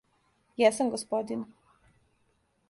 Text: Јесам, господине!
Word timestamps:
Јесам, 0.61 0.89
господине! 0.95 1.47